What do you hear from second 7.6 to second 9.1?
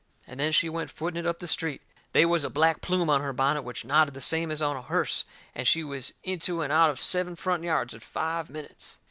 yards in five minutes.